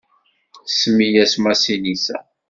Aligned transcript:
Semmi-as 0.77 1.33
Masinisa. 1.43 2.17